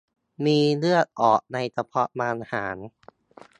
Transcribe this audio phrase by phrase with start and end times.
[0.45, 2.75] มีเลือดออกในกระเพาะอาหาร